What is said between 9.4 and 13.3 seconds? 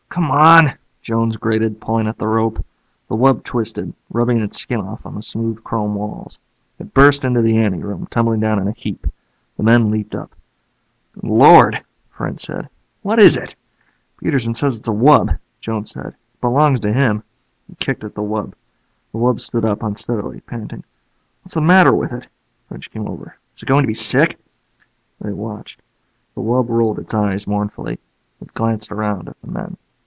The men leaped up. "Good Lord," French said. "What